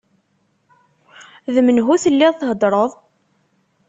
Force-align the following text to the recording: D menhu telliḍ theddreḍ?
D 1.53 1.55
menhu 1.65 1.95
telliḍ 2.03 2.33
theddreḍ? 2.39 2.91